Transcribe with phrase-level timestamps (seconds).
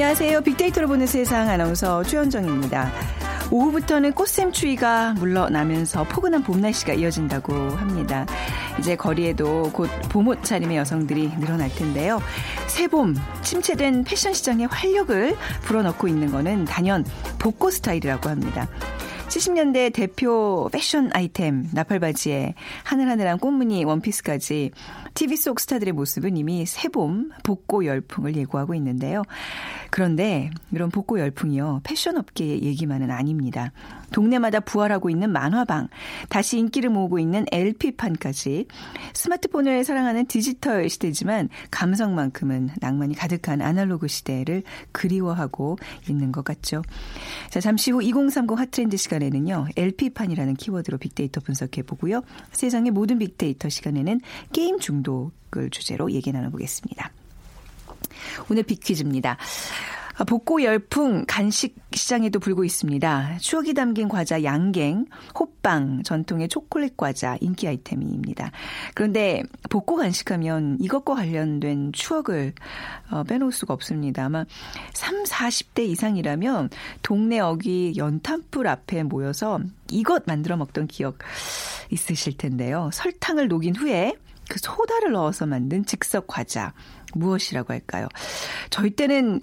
[0.00, 0.40] 안녕하세요.
[0.40, 2.90] 빅데이터로 보는 세상 아나운서 최현정입니다.
[3.50, 8.24] 오후부터는 꽃샘추위가 물러나면서 포근한 봄 날씨가 이어진다고 합니다.
[8.78, 12.18] 이제 거리에도 곧 봄옷 차림의 여성들이 늘어날 텐데요.
[12.66, 17.04] 새봄 침체된 패션 시장에 활력을 불어넣고 있는 거는 단연
[17.38, 18.68] 복고 스타일이라고 합니다.
[19.30, 24.72] 70년대 대표 패션 아이템 나팔바지에 하늘하늘한 꽃무늬 원피스까지
[25.14, 29.22] TV 속 스타들의 모습은 이미 새봄 복고 열풍을 예고하고 있는데요.
[29.90, 31.82] 그런데 이런 복고 열풍이요.
[31.84, 33.72] 패션 업계의 얘기만은 아닙니다.
[34.12, 35.88] 동네마다 부활하고 있는 만화방,
[36.28, 38.66] 다시 인기를 모으고 있는 LP판까지
[39.14, 45.78] 스마트폰을 사랑하는 디지털 시대지만 감성만큼은 낭만이 가득한 아날로그 시대를 그리워하고
[46.08, 46.82] 있는 것 같죠.
[47.50, 49.68] 자, 잠시 후 2030 핫트렌드 시간 에는요.
[49.76, 52.22] LP판이라는 키워드로 빅데이터 분석해 보고요.
[52.52, 54.20] 세상의 모든 빅데이터 시간에는
[54.52, 57.12] 게임 중독을 주제로 얘기 나눠보겠습니다.
[58.50, 59.38] 오늘 빅퀴즈입니다.
[60.20, 63.38] 아, 복고 열풍 간식 시장에도 불고 있습니다.
[63.40, 65.06] 추억이 담긴 과자 양갱,
[65.38, 68.52] 호빵, 전통의 초콜릿 과자 인기 아이템입니다.
[68.94, 72.52] 그런데 복고 간식하면 이것과 관련된 추억을
[73.10, 74.26] 어, 빼놓을 수가 없습니다.
[74.26, 74.44] 아마
[74.92, 76.68] 3, 40대 이상이라면
[77.00, 79.58] 동네 어귀 연탄불 앞에 모여서
[79.90, 81.16] 이것 만들어 먹던 기억
[81.88, 82.90] 있으실 텐데요.
[82.92, 84.12] 설탕을 녹인 후에
[84.50, 86.74] 그 소다를 넣어서 만든 즉석 과자
[87.14, 88.08] 무엇이라고 할까요?
[88.68, 89.40] 저희 때는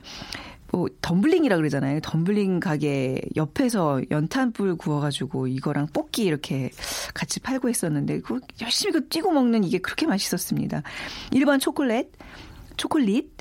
[0.72, 2.00] 뭐 덤블링이라 그러잖아요.
[2.02, 6.70] 덤블링 가게 옆에서 연탄불 구워가지고 이거랑 뽑기 이렇게
[7.14, 10.84] 같이 팔고 있었는데 그 열심히 그 뛰고 먹는 이게 그렇게 맛있었습니다.
[11.32, 12.12] 1번 초콜릿,
[12.76, 13.32] 초콜릿,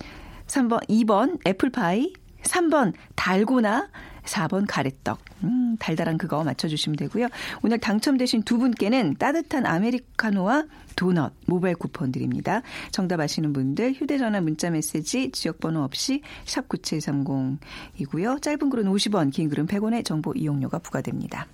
[0.47, 3.88] 3번 2번 애플파이, 3번 달고나,
[4.26, 5.19] 4번 가래떡.
[5.44, 7.28] 음, 달달한 그거 맞춰주시면 되고요.
[7.62, 10.64] 오늘 당첨되신 두 분께는 따뜻한 아메리카노와
[10.97, 12.62] 도넛 모바일 쿠폰 드립니다.
[12.91, 18.41] 정답 아시는 분들 휴대전화 문자 메시지 지역번호 없이 샵 9730이고요.
[18.42, 21.47] 짧은 글은 50원, 긴 글은 100원의 정보 이용료가 부과됩니다.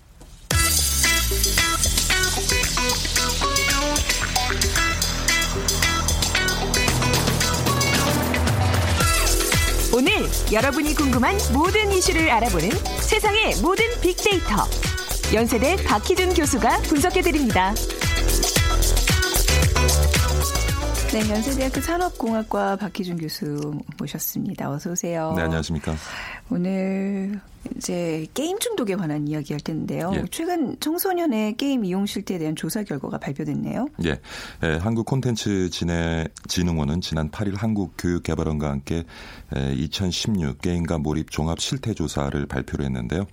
[9.94, 10.10] 오늘
[10.50, 12.70] 여러분이 궁금한 모든 이슈를 알아보는
[13.02, 14.64] 세상의 모든 빅데이터
[15.34, 17.74] 연세대 박희준 교수가 분석해드립니다.
[21.12, 24.70] 네, 연세대학교 산업공학과 박희준 교수 모셨습니다.
[24.70, 25.34] 어서 오세요.
[25.36, 25.94] 네, 안녕하십니까.
[26.52, 27.40] 오늘
[27.76, 30.12] 이제 게임 중독에 관한 이야기 할 텐데요.
[30.14, 30.24] 예.
[30.30, 33.88] 최근 청소년의 게임 이용 실태에 대한 조사 결과가 발표됐네요.
[34.04, 34.20] 예,
[34.62, 39.04] 에, 한국 콘텐츠 진흥원은 지난 8일 한국교육개발원과 함께
[39.56, 43.26] 에, 2016 게임과 몰입 종합 실태 조사를 발표를 했는데요.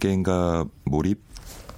[0.00, 1.25] 게임과 몰입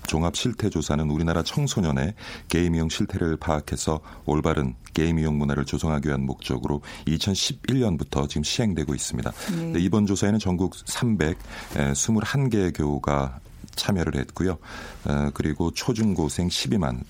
[0.08, 2.14] 종합 실태 조사는 우리나라 청소년의
[2.48, 9.30] 게임 이용 실태를 파악해서 올바른 게임 이용 문화를 조성하기 위한 목적으로 2011년부터 지금 시행되고 있습니다.
[9.30, 9.72] 네.
[9.72, 13.38] 네, 이번 조사에는 전국 321개 교가
[13.76, 14.58] 참여를 했고요.
[15.04, 17.04] 어, 그리고 초중고생 12만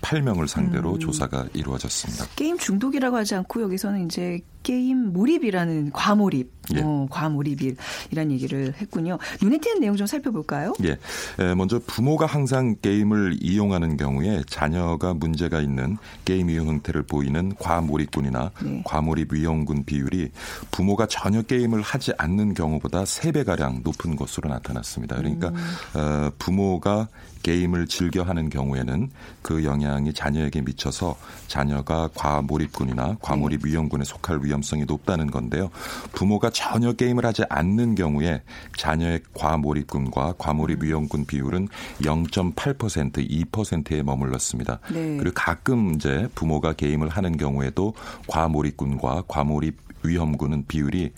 [0.00, 0.98] 48명을 상대로 음.
[0.98, 2.26] 조사가 이루어졌습니다.
[2.36, 6.82] 게임 중독이라고 하지 않고 여기서는 이제 게임 몰입이라는 과몰입, 예.
[6.82, 9.18] 어, 과몰입이라는 얘기를 했군요.
[9.40, 10.74] 눈에 띄는 내용 좀 살펴볼까요?
[10.84, 10.98] 예.
[11.42, 18.50] 에, 먼저 부모가 항상 게임을 이용하는 경우에 자녀가 문제가 있는 게임 이용 형태를 보이는 과몰입군이나
[18.62, 18.82] 네.
[18.84, 20.30] 과몰입 위험군 비율이
[20.70, 25.16] 부모가 전혀 게임을 하지 않는 경우보다 3배가량 높은 것으로 나타났습니다.
[25.16, 25.56] 그러니까 음.
[25.94, 27.08] 어, 부모가
[27.42, 29.10] 게임을 즐겨 하는 경우에는
[29.40, 31.16] 그 영향 이 자녀에게 미쳐서
[31.48, 35.70] 자녀가 과몰입군이나 과몰입 위험군에 속할 위험성이 높다는 건데요.
[36.12, 38.42] 부모가 전혀 게임을 하지 않는 경우에
[38.76, 41.68] 자녀의 과몰입군과 과몰입 위험군 비율은
[42.02, 44.80] 0.8% 2%에 머물렀습니다.
[44.92, 45.16] 네.
[45.16, 47.94] 그리고 가끔 이제 부모가 게임을 하는 경우에도
[48.28, 51.12] 과몰입군과 과몰입 위험군은 비율이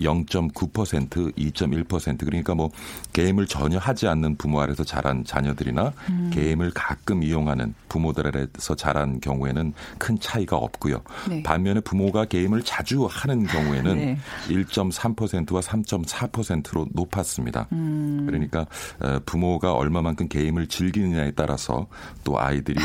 [0.00, 2.70] 0.9%, 2.1% 그러니까 뭐
[3.12, 6.30] 게임을 전혀 하지 않는 부모 아래서 자란 자녀들이나 음.
[6.32, 11.02] 게임을 가끔 이용하는 부모들 아래서 자란 경우에는 큰 차이가 없고요.
[11.28, 11.42] 네.
[11.42, 14.18] 반면에 부모가 게임을 자주 하는 경우에는 네.
[14.48, 17.66] 1.3%와 3.4%로 높았습니다.
[17.72, 18.24] 음.
[18.26, 18.66] 그러니까
[19.00, 21.86] 어, 부모가 얼마만큼 게임을 즐기느냐에 따라서
[22.24, 22.80] 또 아이들이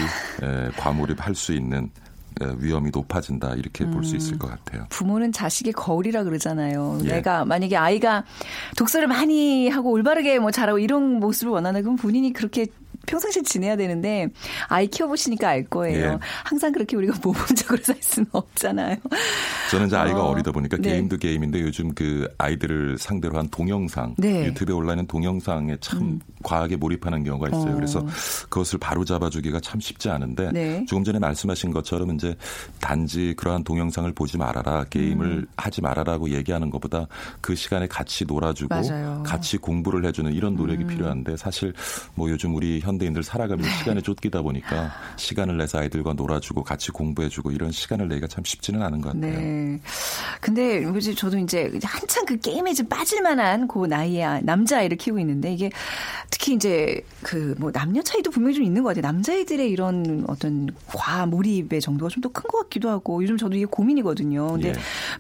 [0.78, 1.90] 과몰입할 수 있는
[2.58, 3.92] 위험이 높아진다 이렇게 음.
[3.92, 4.86] 볼수 있을 것 같아요.
[4.90, 7.00] 부모는 자식의 거울이라 그러잖아요.
[7.06, 7.08] 예.
[7.08, 8.24] 내가 만약에 아이가
[8.78, 12.68] 독서를 많이 하고 올바르게 뭐 잘하고 이런 모습을 원하는 그럼 본인이 그렇게
[13.06, 14.28] 평상시에 지내야 되는데
[14.68, 16.13] 아이 키워보시니까 알 거예요.
[16.13, 16.18] 예.
[16.44, 18.98] 항상 그렇게 우리가 모범적으로 살 수는 없잖아요.
[19.72, 20.92] 저는 이제 아이가 어, 리다 보니까 네.
[20.92, 24.46] 게임도 게임인데 요즘 그 아이들을 상대로 한 동영상 네.
[24.46, 26.19] 유튜브에 올라있는 동영상에 참 음.
[26.44, 27.74] 과하게 몰입하는 경우가 있어요.
[27.74, 27.75] 어.
[27.75, 28.06] 그래서
[28.50, 30.86] 그것을 바로 잡아주기가 참 쉽지 않은데 네.
[30.88, 32.36] 조금 전에 말씀하신 것처럼 이제
[32.80, 35.48] 단지 그러한 동영상을 보지 말아라 게임을 음.
[35.57, 37.07] 하지 말아라고 얘기하는 것보다
[37.42, 39.24] 그 시간에 같이 놀아주고 맞아요.
[39.25, 40.88] 같이 공부를 해주는 이런 노력이 음.
[40.88, 41.74] 필요한데 사실
[42.13, 43.77] 뭐 요즘 우리 현 현대인들 살아가면서 네.
[43.77, 49.01] 시간에 쫓기다 보니까 시간을 내서 아이들과 놀아주고 같이 공부해주고 이런 시간을 내기가 참 쉽지는 않은
[49.01, 49.31] 것 같아요.
[49.38, 49.80] 네.
[50.42, 55.53] 근데 뭐지 저도 이제 한창 그 게임에 좀 빠질 만한 그 나이에 남자아이를 키우고 있는데
[55.53, 55.69] 이게
[56.30, 59.01] 특히 이제 그 뭐 남녀 차이도 분명히 좀 있는 것 같아요.
[59.03, 63.65] 남자애들의 이런 어떤 과 몰입의 정도가 좀 더 큰 것 같기도 하고 요즘 저도 이게
[63.65, 64.47] 고민이거든요.
[64.53, 64.74] 근데 예.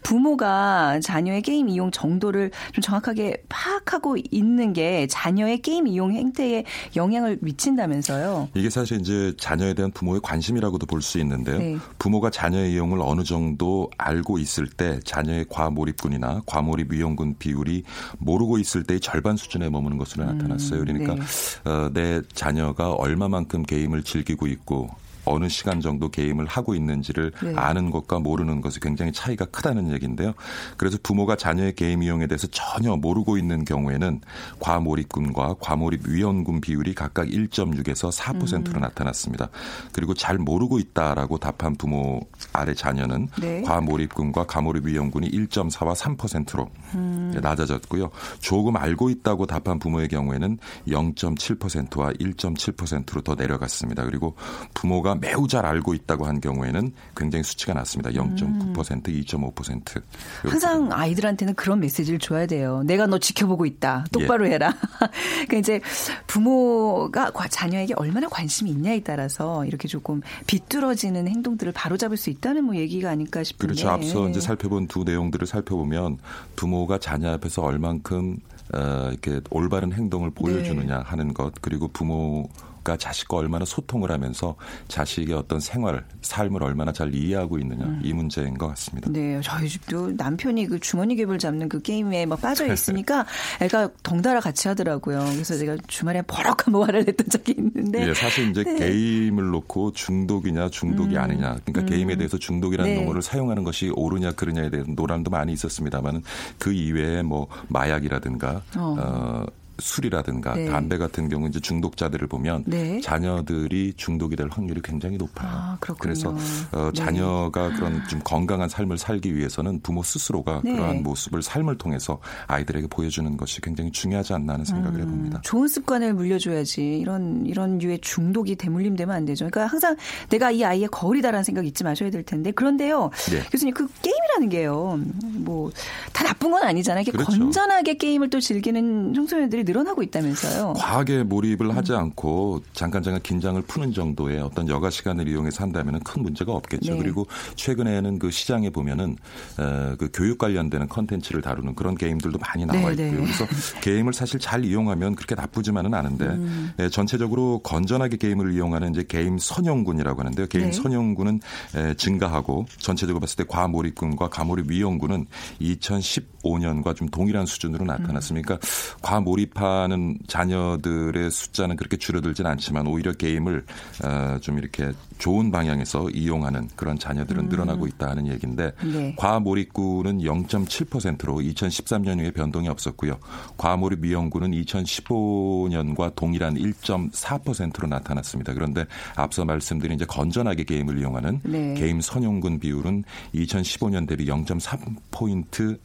[0.03, 7.37] 부모가 자녀의 게임 이용 정도를 좀 정확하게 파악하고 있는 게 자녀의 게임 이용 행태에 영향을
[7.41, 8.49] 미치 미친다면서요?
[8.53, 11.57] 이게 사실 이제 자녀에 대한 부모의 관심이라고도 볼 수 있는데요.
[11.59, 11.77] 네.
[11.99, 17.83] 부모가 자녀의 이용을 어느 정도 알고 있을 때 자녀의 과몰입군이나 과몰입 위험군 비율이
[18.17, 20.79] 모르고 있을 때의 절반 수준에 머무는 것으로 나타났어요.
[20.79, 21.69] 음, 그러니까 네.
[21.69, 24.89] 어, 내 자녀가 얼마만큼 게임을 즐기고 있고
[25.25, 27.53] 어느 시간 정도 게임을 하고 있는지를 네.
[27.55, 30.33] 아는 것과 모르는 것이 굉장히 차이가 크다는 얘기인데요.
[30.77, 34.21] 그래서 부모가 자녀의 게임 이용에 대해서 전혀 모르고 있는 경우에는
[34.59, 38.81] 과몰입군과 과몰입 위험군 비율이 각각 1.6에서 4%로 음.
[38.81, 39.49] 나타났습니다.
[39.91, 42.21] 그리고 잘 모르고 있다라고 답한 부모
[42.53, 43.61] 아래 자녀는 네.
[43.61, 47.33] 과몰입군과 과몰입 위험군이 1.4와 3%로 음.
[47.41, 48.11] 낮아졌고요.
[48.39, 50.57] 조금 알고 있다고 답한 부모의 경우에는
[50.87, 54.03] 0.7%와 1.7%로 더 내려갔습니다.
[54.05, 54.35] 그리고
[54.73, 58.11] 부모가 매우 잘 알고 있다고 한 경우에는 굉장히 수치가 낮습니다.
[58.11, 59.01] 0.9%, 음.
[59.03, 60.01] 2.5%.
[60.43, 62.83] 항상 아이들한테는 그런 메시지를 줘야 돼요.
[62.85, 64.05] 내가 너 지켜보고 있다.
[64.11, 64.53] 똑바로 예.
[64.53, 64.73] 해라.
[65.47, 65.81] 그러니까 이제
[66.27, 73.09] 부모가 자녀에게 얼마나 관심이 있냐에 따라서 이렇게 조금 비뚤어지는 행동들을 바로잡을 수 있다는 뭐 얘기가
[73.09, 73.73] 아닐까 싶은데.
[73.73, 73.89] 그렇죠.
[73.89, 76.17] 앞서 이제 살펴본 두 내용들을 살펴보면
[76.55, 78.37] 부모가 자녀 앞에서 얼만큼
[78.73, 81.03] 어, 이렇게 올바른 행동을 보여주느냐 네.
[81.03, 82.49] 하는 것 그리고 부모
[82.85, 84.55] 부모가 자식과 얼마나 소통을 하면서
[84.87, 87.99] 자식의 어떤 생활, 삶을 얼마나 잘 이해하고 있느냐 음.
[88.03, 89.09] 이 문제인 것 같습니다.
[89.11, 93.25] 네, 저희 집도 남편이 그 주머니 갭을 잡는 그 게임에 막 빠져 있으니까
[93.59, 95.19] 애가 덩달아 같이 하더라고요.
[95.33, 98.07] 그래서 제가 주말에 버럭한 뭐 화를 냈던 적이 있는데.
[98.07, 98.75] 예, 사실 이제 네.
[98.77, 101.21] 게임을 놓고 중독이냐 중독이 음.
[101.21, 101.57] 아니냐.
[101.65, 101.85] 그러니까 음.
[101.87, 103.01] 게임에 대해서 중독이라는 네.
[103.01, 106.21] 용어를 사용하는 것이 옳으냐 그르냐에 대한 논란도 많이 있었습니다만
[106.59, 109.45] 그 이외에 뭐 마약이라든가 어, 어
[109.79, 110.65] 술이라든가 네.
[110.65, 112.99] 담배 같은 경우 이제 중독자들을 보면 네.
[113.01, 115.49] 자녀들이 중독이 될 확률이 굉장히 높아요.
[115.51, 116.35] 아, 그래서
[116.71, 116.93] 어, 네.
[116.93, 117.75] 자녀가 네.
[117.75, 120.73] 그런 좀 건강한 삶을 살기 위해서는 부모 스스로가 네.
[120.73, 125.41] 그러한 모습을 삶을 통해서 아이들에게 보여주는 것이 굉장히 중요하지 않나 하는 생각을 음, 해봅니다.
[125.41, 129.45] 좋은 습관을 물려줘야지 이런 이런 류의 중독이 대물림되면 안 되죠.
[129.49, 129.95] 그러니까 항상
[130.29, 133.41] 내가 이 아이의 거울이다라는 생각 잊지 마셔야 될 텐데 그런데요, 네.
[133.51, 134.99] 교수님 그 게임이라는 게요,
[135.39, 135.71] 뭐
[136.13, 137.01] 다 나쁜 건 아니잖아요.
[137.01, 137.31] 이게 그렇죠.
[137.31, 140.73] 건전하게 게임을 또 즐기는 청소년들이 늘어나고 있다면서요.
[140.73, 141.97] 과하게 몰입을 하지 음.
[141.97, 146.93] 않고 잠깐 잠깐 긴장을 푸는 정도의 어떤 여가 시간을 이용해서 한다면 큰 문제가 없겠죠.
[146.93, 146.97] 네.
[146.97, 149.17] 그리고 최근에는 그 시장에 보면은
[149.57, 153.09] 어, 그 교육 관련되는 컨텐츠를 다루는 그런 게임들도 많이 나와 네, 네.
[153.09, 153.25] 있고요.
[153.25, 153.33] 네.
[153.33, 153.45] 그래서
[153.81, 156.71] 게임을 사실 잘 이용하면 그렇게 나쁘지만은 않은데 음.
[156.79, 160.47] 예, 전체적으로 건전하게 게임을 이용하는 이제 게임 선용군이라고 하는데요.
[160.47, 160.71] 게임 네.
[160.71, 161.39] 선용군은
[161.75, 165.25] 에, 증가하고 전체적으로 봤을 때 과몰입군과 과몰입 위험군은
[165.61, 168.55] 2015년과 좀 동일한 수준으로 나타났습니까?
[168.55, 168.59] 음.
[169.01, 173.65] 과몰입 접하는 자녀들의 숫자는 그렇게 줄어들진 않지만 오히려 게임을
[174.03, 177.49] 어, 좀 이렇게 좋은 방향에서 이용하는 그런 자녀들은 음.
[177.49, 179.15] 늘어나고 있다 하는 얘기인데 네.
[179.17, 183.17] 과몰입구는 0.7%로 2013년 이후에 변동이 없었고요.
[183.57, 188.53] 과몰입 미용구는 2015년과 동일한 1.4%로 나타났습니다.
[188.53, 188.85] 그런데
[189.15, 191.73] 앞서 말씀드린 이제 건전하게 게임을 이용하는 네.
[191.75, 195.79] 게임 선용군 비율은 2015년 대비 0.3 포인트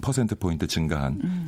[0.00, 1.46] 퍼센트 포인트 증가한 음.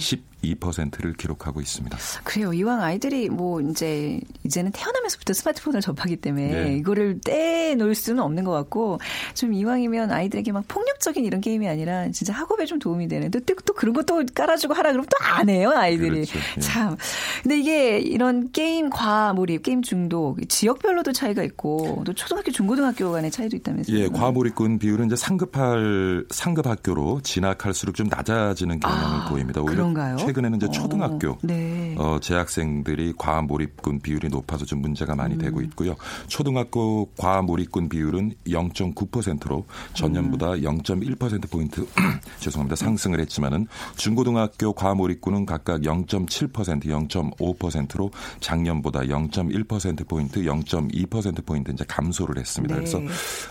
[0.54, 1.96] 0.2%를 기록하고 있습니다.
[2.24, 2.52] 그래요.
[2.52, 6.76] 이왕 아이들이 뭐 이제 이제는 태어나면서부터 스마트폰을 접하기 때문에 네.
[6.76, 9.00] 이거를 떼놓을 수는 없는 것 같고
[9.34, 13.54] 좀 이왕이면 아이들에게 막 폭력적인 이런 게임이 아니라 진짜 학업에 좀 도움이 되는 또, 또,
[13.64, 16.26] 또 그런 것도 깔아주고 하라 그러면 또 안 해요 아이들이.
[16.26, 16.38] 그렇죠.
[16.56, 16.60] 예.
[16.60, 16.96] 참.
[17.42, 23.56] 근데 이게 이런 게임 과몰입, 게임 중독 지역별로도 차이가 있고 또 초등학교, 중고등학교 간의 차이도
[23.56, 23.98] 있다면서요.
[23.98, 29.60] 예, 과몰입군 비율은 이제 상급할 상급 학교로 진학할수록 좀 낮아지는 경향을 아, 보입니다.
[29.60, 30.16] 오히려 그런가요?
[30.34, 31.94] 최근에는 이제 어, 초등학교 네.
[31.96, 35.64] 어, 재학생들이 과몰입군 비율이 높아서 좀 문제가 많이 되고 음.
[35.64, 35.94] 있고요.
[36.26, 39.64] 초등학교 과몰입군 비율은 0.9%로
[39.94, 40.60] 전년보다 음.
[40.60, 41.86] 0.1% 포인트
[42.40, 48.10] 죄송합니다 상승을 했지만은 중고등학교 과몰입군은 각각 0.7% 0.5%로
[48.40, 52.74] 작년보다 0.1% 포인트 0.2% 포인트 이제 감소를 했습니다.
[52.74, 52.80] 네.
[52.80, 53.00] 그래서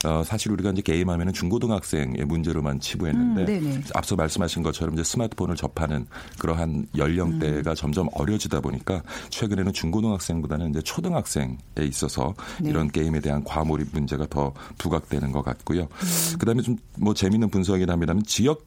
[0.06, 3.84] 어, 사실 우리가 이제 게임하면은 중고등학생의 문제로만 치부했는데 음.
[3.96, 6.06] 앞서 말씀하신 것처럼 이제 스마트폰을 접하는
[6.40, 7.76] 그러한 연령대가 음.
[7.76, 12.70] 점점 어려지다 보니까 최근에는 중고등학생보다는 이제 초등학생에 있어서 네.
[12.70, 15.82] 이런 게임에 대한 과몰입 문제가 더 부각되는 것 같고요.
[15.84, 16.38] 음.
[16.38, 18.66] 그다음에 좀 뭐 재미있는 분석이라면 지역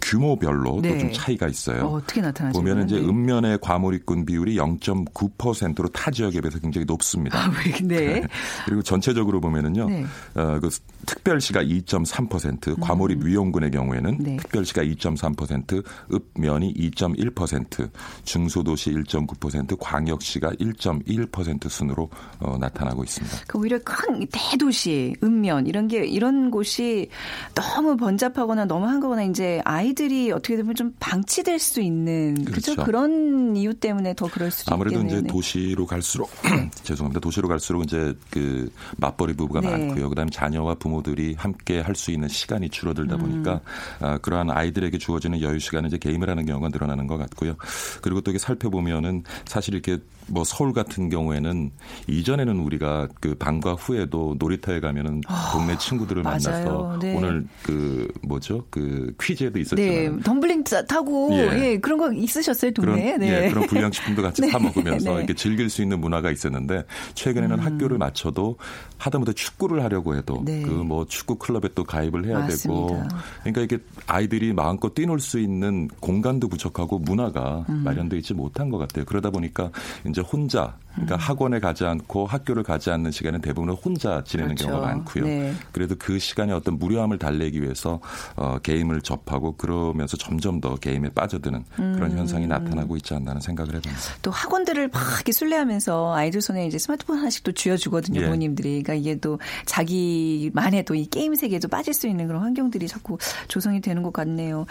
[0.00, 0.92] 규모별로 네.
[0.92, 1.84] 또좀 차이가 있어요.
[1.84, 2.58] 어, 어떻게 나타나죠?
[2.58, 3.06] 보면은 이제 네.
[3.06, 7.38] 읍면의 과몰입군 비율이 0.9%로 타 지역에 비해서 굉장히 높습니다.
[7.38, 8.22] 아, 왜, 네.
[8.64, 10.04] 그리고 전체적으로 보면은요, 네.
[10.34, 10.70] 어, 그
[11.06, 14.36] 특별시가 2.3%, 과몰입 위험군의 경우에는 네.
[14.36, 17.90] 특별시가 2.3%, 읍면이 2.1%,
[18.24, 23.38] 중소도시 1.9%, 광역시가 1.1% 순으로 어, 나타나고 있습니다.
[23.46, 27.08] 그 오히려 큰 대도시, 읍면 이런 게 이런 곳이
[27.54, 32.72] 너무 번잡하거나 너무 한거나 이제 아 이들이 어떻게 보면 좀 방치될 수 있는 그렇죠.
[32.74, 32.84] 그렇죠.
[32.84, 35.18] 그런 이유 때문에 더 그럴 수도 아무래도 있겠네요.
[35.18, 35.32] 이제 네.
[35.32, 36.30] 도시로 갈수록
[36.82, 37.20] 죄송합니다.
[37.20, 39.70] 도시로 갈수록 이제 그 맞벌이 부부가 네.
[39.70, 40.08] 많고요.
[40.08, 43.20] 그다음에 자녀와 부모들이 함께 할 수 있는 시간이 줄어들다 음.
[43.20, 43.60] 보니까
[44.00, 47.56] 아, 그러한 아이들에게 주어지는 여유 시간은 이제 게임을 하는 경우가 늘어나는 것 같고요.
[48.00, 49.98] 그리고 또 이게 살펴보면은 사실 이렇게
[50.30, 51.70] 뭐 서울 같은 경우에는
[52.08, 55.20] 이전에는 우리가 그 방과 후에도 놀이터에 가면은
[55.52, 56.30] 동네 친구들을 아.
[56.30, 57.16] 만나서 네.
[57.16, 61.58] 오늘 그 뭐죠 그 퀴즈에도 네, 있었지만 덤블링 타- 타고 예.
[61.72, 61.78] 예.
[61.78, 63.16] 그런 거 있으셨어요 그런 동네에?
[63.18, 63.46] 네.
[63.46, 65.18] 예, 그런 불량식품도 같이 사 먹으면서 네.
[65.18, 66.84] 이렇게 즐길 수 있는 문화가 있었는데
[67.14, 67.64] 최근에는 음.
[67.64, 68.56] 학교를 마쳐도
[68.98, 70.62] 하다못해 축구를 하려고 해도 네.
[70.62, 73.18] 그뭐 축구 클럽에 또 가입을 해야 되고 맞습니다.
[73.42, 77.82] 그러니까 이게 아이들이 마음껏 뛰놀 수 있는 공간도 부족하고 문화가 음.
[77.84, 79.04] 마련돼 있지 못한 것 같아요.
[79.04, 79.70] 그러다 보니까
[80.06, 81.18] 이제 혼자 그러니까 음.
[81.18, 84.68] 학원에 가지 않고 학교를 가지 않는 시간은 대부분 혼자 지내는 그렇죠.
[84.68, 85.24] 경우가 많고요.
[85.24, 85.52] 네.
[85.72, 88.00] 그래도 그 시간에 어떤 무료함을 달래기 위해서
[88.36, 91.92] 어, 게임을 접하고 그러면서 점점 더 게임에 빠져드는 음.
[91.96, 94.02] 그런 현상이 나타나고 있지 않나는 생각을 해봅니다.
[94.22, 98.24] 또 학원들을 막 이렇게 순례하면서 아이들 손에 이제 스마트폰 하나씩 또 쥐어주거든요, 예.
[98.24, 98.82] 부모님들이.
[98.82, 103.16] 그러니까 이게 또 자기만의 또 이 게임 세계에도 빠질 수 있는 그런 환경들이 자꾸
[103.48, 104.66] 조성이 되는 것 같네요.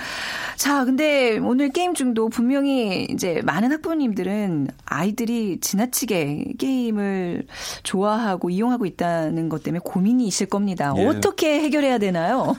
[0.55, 6.08] 자, 근데 오늘 게임 중도 분명히 이제 많은 학부모님들은 아이들이 지나치게
[6.57, 7.45] 게임을
[7.83, 10.93] 좋아하고 이용하고 있다는 것 때문에 고민이 있을 겁니다.
[10.97, 11.05] 예.
[11.05, 12.55] 어떻게 해결해야 되나요?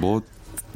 [0.00, 0.22] 뭐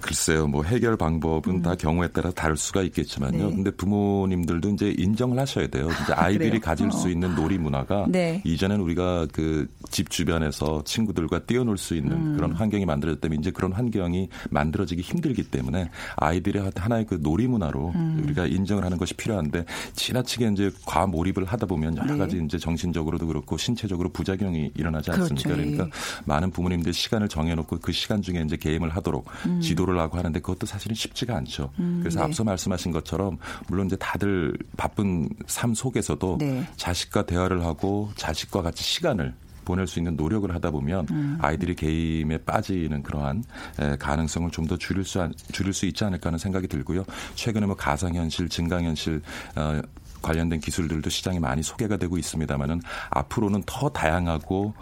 [0.03, 3.45] 글쎄요, 뭐 해결 방법은 다 경우에 따라 다를 수가 있겠지만요.
[3.45, 3.49] 음.
[3.51, 3.55] 네.
[3.57, 5.89] 근데 부모님들도 이제 인정을 하셔야 돼요.
[6.03, 6.61] 이제 아이들이 그래요?
[6.61, 6.91] 가질 어.
[6.91, 8.43] 수 있는 놀이 문화가 네.
[8.45, 12.37] 이전엔 우리가 그 집 주변에서 친구들과 뛰어놀 수 있는 음.
[12.37, 18.23] 그런 환경이 만들어졌다면 이제 그런 환경이 만들어지기 힘들기 때문에 아이들의 하나의 그 놀이 문화로 음.
[18.25, 22.19] 우리가 인정을 하는 것이 필요한데 지나치게 이제 과몰입을 하다 보면 여러 네.
[22.19, 25.51] 가지 이제 정신적으로도 그렇고 신체적으로 부작용이 일어나지 않습니까?
[25.51, 25.63] 그렇죠.
[25.63, 25.77] 예.
[25.77, 29.27] 그러니까 많은 부모님들 시간을 정해놓고 그 시간 중에 이제 게임을 하도록
[29.61, 31.71] 지도를 하고 하는데 그것도 사실은 쉽지가 않죠.
[32.01, 32.25] 그래서 네.
[32.25, 36.67] 앞서 말씀하신 것처럼 물론 이제 다들 바쁜 삶 속에서도 네.
[36.77, 39.35] 자식과 대화를 하고 자식과 같이 시간을
[39.65, 41.39] 보낼 수 있는 노력을 하다 보면 음.
[41.41, 43.45] 아이들이 게임에 빠지는 그러한
[43.79, 47.05] 에, 가능성을 좀 더 줄일 수 안- 줄일 수 있지 않을까 하는 생각이 들고요.
[47.37, 49.23] 최근에 뭐 가상현실, 증강현실
[49.57, 49.81] 어,
[50.21, 52.81] 관련된 기술들도 시장에 많이 소개가 되고 있습니다만은
[53.11, 54.75] 앞으로는 더 다양하고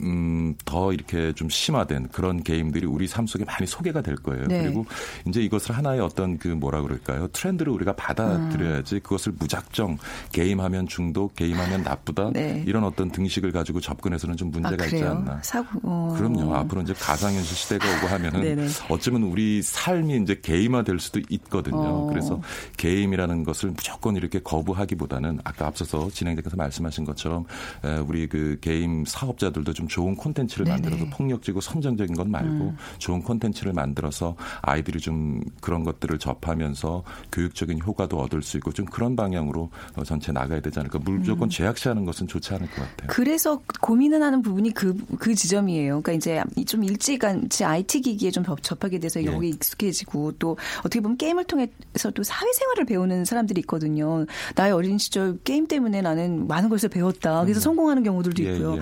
[0.00, 4.46] 음, 더 이렇게 좀 심화된 그런 게임들이 우리 삶 속에 많이 소개가 될 거예요.
[4.46, 4.62] 네.
[4.62, 4.86] 그리고
[5.26, 7.28] 이제 이것을 하나의 어떤 그 뭐라 그럴까요?
[7.28, 9.00] 트렌드를 우리가 받아들여야지 음.
[9.02, 9.98] 그것을 무작정
[10.32, 12.64] 게임하면 중독, 게임하면 나쁘다 네.
[12.66, 15.10] 이런 어떤 등식을 가지고 접근해서는 좀 아, 문제가 있지 그래요?
[15.12, 15.40] 않나.
[15.42, 15.80] 사고.
[15.82, 16.14] 어.
[16.16, 16.54] 그럼요.
[16.54, 18.68] 앞으로 이제 가상현실 시대가 오고 하면은 네네.
[18.88, 21.78] 어쩌면 우리 삶이 이제 게임화될 수도 있거든요.
[21.78, 22.06] 어.
[22.06, 22.40] 그래서
[22.76, 27.44] 게임이라는 것을 무조건 이렇게 거부하기보다는 아까 앞서서 진행자께서 말씀하신 것처럼
[27.84, 30.74] 에, 우리 그 게임 사업자들도 더좀 좋은 콘텐츠를 네네.
[30.80, 32.76] 만들어서 폭력적이고 선정적인 건 말고 음.
[32.98, 39.16] 좋은 콘텐츠를 만들어서 아이들이 좀 그런 것들을 접하면서 교육적인 효과도 얻을 수 있고 좀 그런
[39.16, 40.98] 방향으로 어, 전체 나가야 되지 않을까.
[40.98, 41.50] 무조건 음.
[41.50, 43.08] 죄악시하는 것은 좋지 않을 것 같아요.
[43.08, 46.02] 그래서 고민을 하는 부분이 그, 그 지점이에요.
[46.02, 49.26] 그러니까 이제 좀 일찌감치 IT 기기에 좀 접- 접하게 돼서 예.
[49.26, 54.26] 여기 익숙해지고 또 어떻게 보면 게임을 통해서 또 사회생활을 배우는 사람들이 있거든요.
[54.56, 57.42] 나의 어린 시절 게임 때문에 나는 많은 것을 배웠다.
[57.44, 58.76] 그래서 성공하는 경우들도 예, 있고요.
[58.76, 58.80] 예.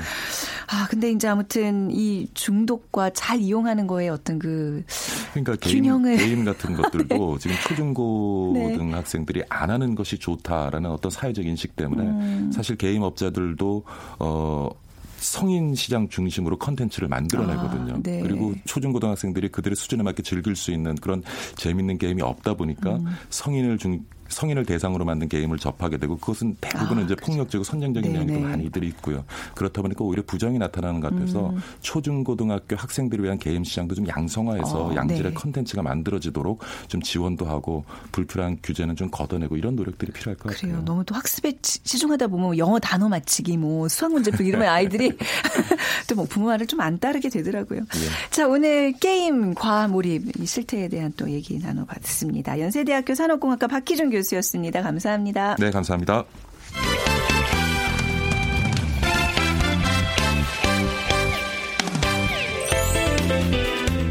[0.71, 4.85] 아, 근데 이제 아무튼 이 중독과 잘 이용하는 거에 어떤 그
[5.33, 6.17] 그러니까 게임, 균형을.
[6.17, 6.19] 네.
[6.25, 12.53] 게임 같은 것들도 지금 초중고등 학생들이 안 하는 것이 좋다라는 어떤 사회적 인식 때문에 음.
[12.53, 13.85] 사실 게임 업자들도
[14.19, 14.71] 어
[15.19, 17.95] 성인 시장 중심으로 컨텐츠를 만들어내거든요.
[17.95, 18.21] 아, 네.
[18.21, 21.23] 그리고 초중고등학생들이 그들의 수준에 맞게 즐길 수 있는 그런
[21.57, 23.07] 재밌는 게임이 없다 보니까 음.
[23.31, 28.25] 성인을 중 성인을 대상으로 만든 게임을 접하게 되고 그것은 대부분은 아, 이제 폭력적이고 선정적인 네네.
[28.25, 29.25] 내용이 많이들 있고요.
[29.55, 31.61] 그렇다 보니까 오히려 부정이 나타나는 것 같아서 음.
[31.81, 35.35] 초중고등학교 학생들을 위한 게임 시장도 좀 양성화해서 어, 양질의 네.
[35.35, 40.73] 컨텐츠가 만들어지도록 좀 지원도 하고 불필요한 규제는 좀 걷어내고 이런 노력들이 필요할 것 그래요.
[40.73, 40.85] 같아요.
[40.85, 45.13] 너무 또 학습에 치- 치중하다 보면 영어 단어 맞히기, 뭐 수학 문제 풀기 이러면 아이들이
[46.09, 47.81] 또 뭐 부모 말을 좀 안 따르게 되더라고요.
[47.81, 48.31] 예.
[48.31, 52.61] 자, 오늘 게임 과몰입 이 실태에 대한 또 얘기 나눠봤습니다.
[52.61, 54.83] 연세대학교 산업공학과 박희준 교수 였습니다.
[54.83, 55.57] 감사합니다.
[55.59, 56.25] 네, 감사합니다.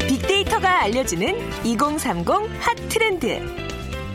[0.08, 2.28] 빅데이터가 알려주는 2030
[2.60, 3.40] 핫 트렌드.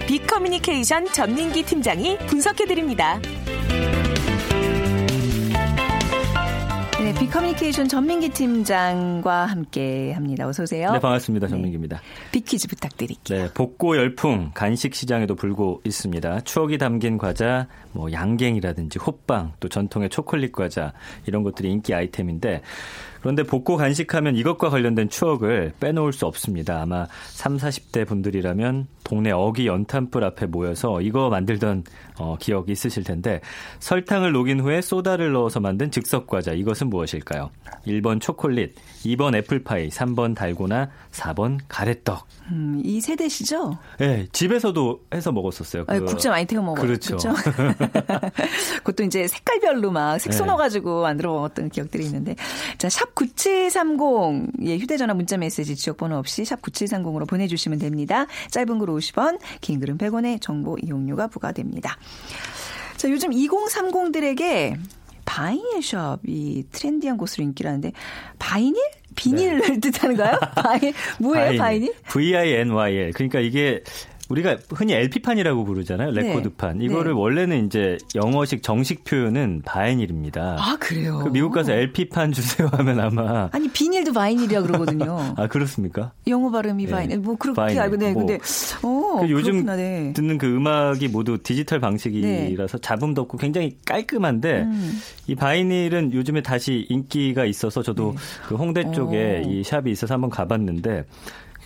[0.07, 3.19] 빅커뮤니케이션 전민기 팀장이 분석해드립니다.
[7.03, 10.47] 네, 빅커뮤니케이션 전민기 팀장과 함께 합니다.
[10.47, 10.93] 어서 오세요.
[10.93, 11.49] 네, 반갑습니다.
[11.49, 12.01] 전민기입니다.
[12.31, 13.43] 빅퀴즈 부탁드릴게요.
[13.47, 16.39] 네, 복고 열풍 간식 시장에도 불고 있습니다.
[16.45, 20.93] 추억이 담긴 과자, 뭐 양갱이라든지 호빵, 또 전통의 초콜릿 과자
[21.25, 22.61] 이런 것들이 인기 아이템인데
[23.23, 26.81] 그런데 복고 간식하면 이것과 관련된 추억을 빼놓을 수 없습니다.
[26.81, 31.85] 아마 3, 40대 분들이라면 동네 어기 연탄불 앞에 모여서 이거 만들던
[32.19, 33.39] 어, 기억이 있으실 텐데
[33.79, 37.49] 설탕을 녹인 후에 소다를 넣어서 만든 즉석 과자 이것은 무엇일까요?
[37.87, 38.75] 1번 초콜릿,
[39.05, 42.27] 2번 애플파이, 3번 달고나, 4번 가래떡.
[42.51, 43.77] 음, 이 세대시죠?
[43.99, 45.85] 네, 집에서도 해서 먹었었어요.
[45.87, 46.73] 아, 그- 국자 많이 태워.
[46.73, 47.17] 그렇죠.
[47.17, 47.33] 그렇죠?
[48.83, 50.47] 그것도 이제 색깔별로 막 색소 네.
[50.47, 52.35] 넣어가지고 만들어 먹었던 기억들이 있는데.
[52.77, 54.51] 자, 샵 9730.
[54.63, 58.25] 예, 휴대전화 문자 메시지 지역번호 없이 샵 9730으로 보내주시면 됩니다.
[58.51, 61.97] 짧은 글 50원, 긴 글은 100원의 정보 이용료가 부과됩니다.
[62.97, 64.77] 자, 요즘 2030들에게
[65.25, 67.91] vinyl숍이 trendy한 곳으로 인기라는데,
[68.39, 68.81] vinyl?
[69.15, 70.39] 비닐을 뜻하는가요?
[70.55, 71.93] 바이, 뭐예요, vinyl?
[72.11, 73.11] V-I-N-Y-L.
[73.13, 73.83] 그러니까 이게
[74.29, 76.11] 우리가 흔히 LP판이라고 부르잖아요.
[76.11, 76.21] 네.
[76.21, 76.81] 레코드판.
[76.81, 77.19] 이거를 네.
[77.19, 80.55] 원래는 이제 영어식 정식 표현은 vinyl입니다.
[80.59, 81.19] 아, 그래요?
[81.23, 85.19] 그 미국 가서 LP판 주세요 하면 아마 아니 비닐도 vinyl이라 그러거든요.
[85.37, 86.13] 아 그렇습니까?
[86.27, 86.91] 영어 발음이 네.
[86.91, 87.19] vinyl.
[87.19, 87.81] 뭐 그렇게 vinyl.
[87.81, 88.13] 알고 네.
[88.13, 88.39] 뭐 근데
[88.83, 90.11] 어 그 요즘 그렇구나, 네.
[90.15, 94.99] 듣는 그 음악이 모두 디지털 방식이라서 잡음도 없고 굉장히 깔끔한데 음.
[95.27, 98.15] 이 vinyl은 요즘에 다시 인기가 있어서 저도
[98.47, 99.43] 그 홍대 쪽에 네.
[99.45, 99.49] 어.
[99.49, 101.05] 이 샵이 있어서 한번 가봤는데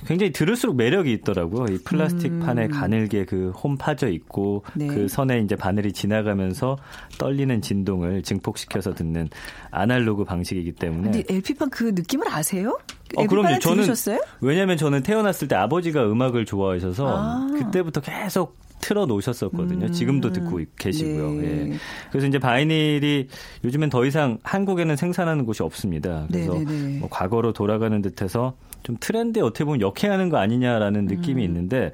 [0.05, 1.73] 굉장히 들을수록 매력이 있더라고요.
[1.73, 4.79] 이 플라스틱 판에 가늘게 그 홈 파져 있고 음.
[4.79, 4.87] 네.
[4.87, 6.77] 그 선에 이제 바늘이 지나가면서
[7.17, 9.29] 떨리는 진동을 증폭시켜서 듣는
[9.71, 12.77] 아날로그 방식이기 때문에 근데 LP판 그 느낌을 아세요?
[13.15, 13.59] 어, 그럼요.
[13.59, 14.19] 저는 들으셨어요?
[14.41, 17.47] 왜냐하면 저는 태어났을 때 아버지가 음악을 좋아하셔서 아.
[17.53, 19.87] 그때부터 계속 틀어 놓으셨었거든요.
[19.87, 19.91] 음.
[19.91, 21.31] 지금도 듣고 계시고요.
[21.41, 21.71] 네.
[21.71, 21.73] 예.
[22.11, 23.27] 그래서 이제 바이닐이
[23.63, 26.27] 요즘엔 더 이상 한국에는 생산하는 곳이 없습니다.
[26.31, 26.99] 그래서 네네네.
[26.99, 28.55] 뭐 과거로 돌아가는 듯해서
[28.87, 31.45] 좀 트렌드에 어떻게 보면 역행하는 거 아니냐라는 느낌이 음.
[31.45, 31.91] 있는데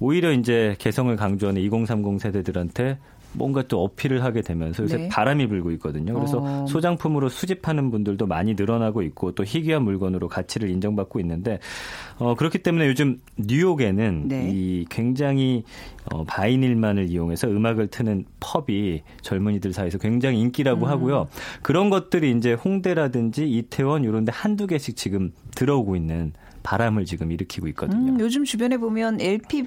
[0.00, 2.98] 오히려 이제 개성을 강조하는 2030 세대들한테
[3.32, 5.08] 뭔가 또 어필을 하게 되면서 요새 네.
[5.08, 6.14] 바람이 불고 있거든요.
[6.14, 6.66] 그래서 어.
[6.66, 11.58] 소장품으로 수집하는 분들도 많이 늘어나고 있고 또 희귀한 물건으로 가치를 인정받고 있는데
[12.18, 14.50] 어, 그렇기 때문에 요즘 뉴욕에는 네.
[14.52, 15.64] 이 굉장히
[16.12, 20.90] 어, 바이닐만을 이용해서 음악을 트는 펍이 젊은이들 사이에서 굉장히 인기라고 음.
[20.90, 21.28] 하고요.
[21.62, 27.68] 그런 것들이 이제 홍대라든지 이태원 이런 데 한두 개씩 지금 들어오고 있는 바람을 지금 일으키고
[27.68, 28.12] 있거든요.
[28.12, 29.64] 음, 요즘 주변에 보면 LP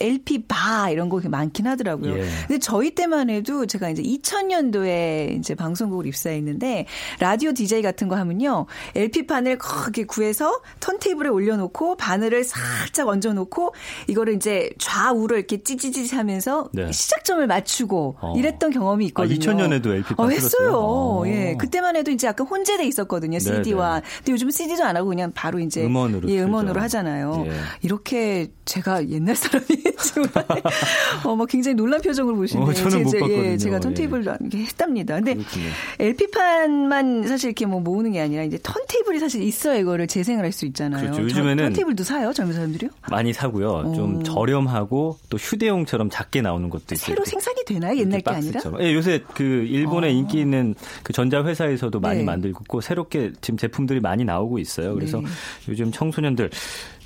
[0.00, 2.18] LP 바 이런 거 많긴 하더라고요.
[2.18, 2.28] 예.
[2.46, 6.86] 근데 저희 때만 해도 제가 이제 2000년도에 이제 방송국을 입사했는데
[7.20, 8.66] 라디오 DJ 같은 거 하면요.
[8.94, 13.74] LP 판을 거기 구해서 턴테이블에 올려 놓고 바늘을 살짝 얹어 놓고
[14.06, 16.90] 이거를 이제 좌우로 이렇게 찌찌찌 하면서 네.
[16.92, 18.34] 시작점을 맞추고 어.
[18.36, 19.34] 이랬던 경험이 있거든요.
[19.34, 20.28] 아, 2000년에도 LP 판 어?
[20.30, 20.72] 했어요.
[20.74, 21.22] 어.
[21.26, 21.56] 예.
[21.58, 23.38] 그때만 해도 이제 약간 혼재돼 있었거든요.
[23.38, 24.02] 네, CD와.
[24.18, 26.40] 근데 요즘 CD도 안 하고 그냥 바로 이제 음원으로 예.
[26.40, 27.44] 음원으로 하잖아요.
[27.46, 27.52] 예.
[27.82, 29.66] 이렇게 제가 옛날 사람이
[31.24, 32.66] 어, 뭐 굉장히 놀란 표정을 보시네요.
[32.66, 33.44] 어, 저는 못 제, 봤거든요.
[33.46, 34.58] 예, 제가 턴테이블 예.
[34.58, 35.14] 했답니다.
[35.16, 35.66] 근데 그렇군요.
[35.98, 40.64] LP판만 사실 이렇게 뭐 모으는 게 아니라 이제 턴테이블이 사실 있어야 이거를 재생을 할 수
[40.66, 41.00] 있잖아요.
[41.02, 41.18] 그렇죠.
[41.18, 42.90] 저- 요즘에는 턴테이블도 사요, 젊은 사람들이요?
[43.10, 43.92] 많이 사고요.
[43.94, 44.22] 좀 오.
[44.22, 47.06] 저렴하고 또 휴대용처럼 작게 나오는 것도 있어요.
[47.14, 47.96] 새로 생산이 되나요?
[47.98, 48.60] 옛날 게 아니라?
[48.80, 52.24] 예, 요새 그 일본의 인기 있는 그 전자 회사에서도 많이 네.
[52.24, 54.94] 만들고 있고 새롭게 지금 제품들이 많이 나오고 있어요.
[54.94, 55.26] 그래서 네.
[55.68, 56.50] 요즘 청소년들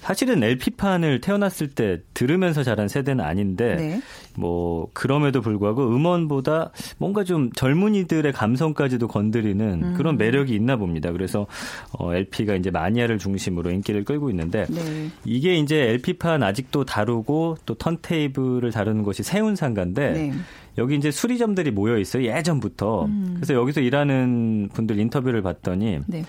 [0.02, 4.02] 사실은 LP판을 태어났을 때 들으면서 자란 세대는 아닌데 네.
[4.36, 9.94] 뭐 그럼에도 불구하고 음원보다 뭔가 좀 젊은이들의 감성까지도 건드리는 음.
[9.94, 11.12] 그런 매력이 있나 봅니다.
[11.12, 11.46] 그래서
[11.92, 15.08] 어, LP가 이제 마니아를 중심으로 인기를 끌고 있는데 네.
[15.24, 20.32] 이게 이제 LP판 아직도 다루고 또 턴테이블을 다루는 것이 세운 상가인데 네.
[20.78, 23.08] 여기 이제 수리점들이 모여 있어요 예전부터.
[23.34, 26.24] 그래서 여기서 일하는 분들 인터뷰를 봤더니 네.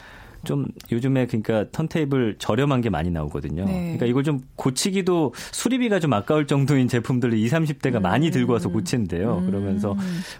[0.45, 3.63] 좀 요즘에 그러니까 턴테이블 저렴한 게 많이 나오거든요.
[3.65, 3.81] 네.
[3.83, 9.43] 그러니까 이걸 좀 고치기도 수리비가 좀 아까울 정도인 제품들을 20, 30대가 많이 들고 와서 고친대요.
[9.45, 9.95] 그러면서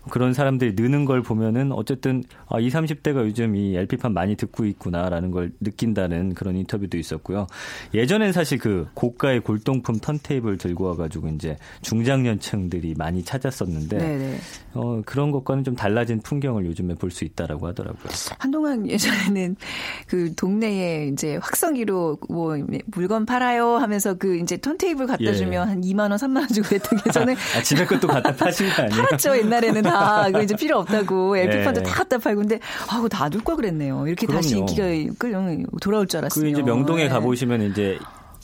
[0.10, 5.32] 그런 사람들이 느는 걸 보면은 어쨌든 아, 20, 30대가 요즘 이 LP판 많이 듣고 있구나라는
[5.32, 7.48] 걸 느낀다는 그런 인터뷰도 있었고요.
[7.94, 14.38] 예전엔 사실 그 고가의 골동품 턴테이블 들고 와가지고 이제 중장년층들이 많이 찾았었는데 네, 네.
[14.74, 18.12] 어, 그런 것과는 좀 달라진 풍경을 요즘에 볼 수 있다라고 하더라고요.
[18.40, 19.56] 한동안 예전에는
[20.08, 25.34] 그 동네에 이제 확성기로 뭐 물건 팔아요 하면서 그 이제 턴테이블 갖다 예.
[25.34, 28.68] 주면 한 2만 원, 3만 원 주고 했던 게 저는 아, 집에 것도 갖다 파신
[28.70, 29.04] 거 아니에요?
[29.04, 31.84] 팔았죠 옛날에는 다 이거 이제 필요 없다고 LP판도 예.
[31.84, 34.08] 다 갖다 팔고 근데 아우 놔둘 걸 그랬네요.
[34.08, 34.70] 이렇게 다시 그럼요.
[34.72, 36.44] 인기가 끌- 돌아올 줄 알았어요.
[36.44, 37.10] 그 이제 명동에 네.
[37.10, 37.98] 가보시면 이제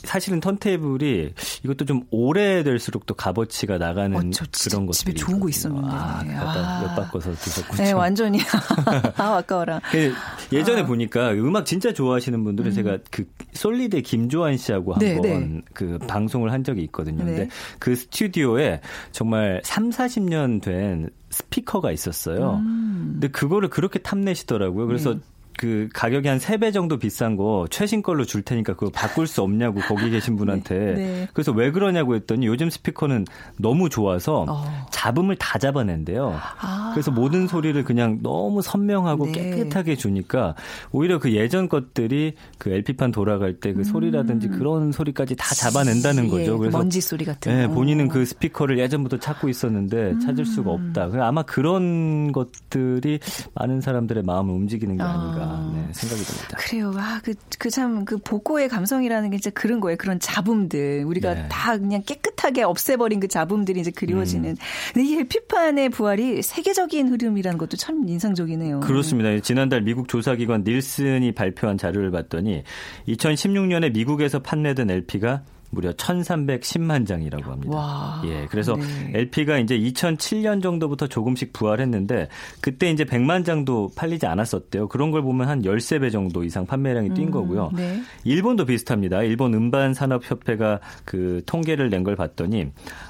[0.04, 1.34] 사실은 턴테이블이
[1.64, 5.78] 이것도 좀 오래될수록 또 값어치가 나가는 어, 저 그런 것들이 집에 좋은 거 있거든요.
[5.80, 5.88] 있었는데.
[5.88, 6.82] 아, 아.
[6.84, 7.82] 엿 바꿔서 드셨군요.
[7.82, 8.38] 네, 완전히
[9.16, 9.80] 아 아까워라.
[9.90, 10.12] 그
[10.52, 10.86] 예전에 아.
[10.86, 14.98] 보니까 음악 진짜 좋아하시는 분들은 제가 그 솔리드 김조한 씨하고 음.
[14.98, 15.62] 네, 한번 네.
[15.74, 17.24] 그 방송을 한 적이 있거든요.
[17.24, 17.48] 근데 네.
[17.78, 18.80] 그 스튜디오에
[19.12, 22.56] 정말 3, 40년 된 스피커가 있었어요.
[22.64, 23.10] 음.
[23.12, 24.86] 근데 그거를 그렇게 탐내시더라고요.
[24.86, 25.16] 그래서
[25.60, 29.80] 그 가격이 한 3배 정도 비싼 거 최신 걸로 줄 테니까 그거 바꿀 수 없냐고
[29.80, 30.74] 거기 계신 분한테.
[30.96, 31.28] 네.
[31.34, 33.26] 그래서 왜 그러냐고 했더니 요즘 스피커는
[33.58, 34.64] 너무 좋아서 어.
[34.90, 36.34] 잡음을 다 잡아낸대요.
[36.62, 36.92] 아.
[36.94, 39.32] 그래서 모든 소리를 그냥 너무 선명하고 네.
[39.32, 40.54] 깨끗하게 주니까
[40.92, 46.26] 오히려 그 예전 것들이 그 LP판 돌아갈 때그 소리라든지 그런 소리까지 다 잡아낸다는 음.
[46.28, 46.56] 예, 거죠.
[46.56, 47.74] 그래서 먼지 소리 같은 네, 거.
[47.74, 51.10] 본인은 그 스피커를 예전부터 찾고 있었는데 찾을 수가 없다.
[51.20, 53.18] 아마 그런 것들이
[53.52, 56.56] 많은 사람들의 마음을 움직이는 게 아닌가 네, 생각이 듭니다.
[56.58, 56.92] 그래요.
[56.96, 59.96] 아, 그, 그 참, 그 복고의 감성이라는 게 진짜 그런 거예요.
[59.96, 61.04] 그런 잡음들.
[61.04, 61.46] 우리가 네.
[61.48, 64.56] 다 그냥 깨끗하게 없애버린 그 잡음들이 이제 그리워지는.
[64.94, 68.80] 근데 이 LP판의 부활이 세계적인 흐름이라는 것도 참 인상적이네요.
[68.80, 69.38] 그렇습니다.
[69.40, 72.62] 지난달 미국 조사기관 닐슨이 발표한 자료를 봤더니
[73.08, 77.76] 2016년에 미국에서 판매된 LP가 무려 1,310만 장이라고 합니다.
[77.76, 78.22] 와.
[78.26, 79.12] 예, 그래서 네.
[79.14, 82.28] LP가 이제 2007년 정도부터 조금씩 부활했는데
[82.60, 84.88] 그때 이제 100만 장도 팔리지 않았었대요.
[84.88, 87.70] 그런 걸 보면 한 13배 정도 이상 판매량이 뛴 거고요.
[87.74, 88.02] 네.
[88.24, 89.22] 일본도 비슷합니다.
[89.22, 92.66] 일본 음반 산업 협회가 그 통계를 낸 걸 봤더니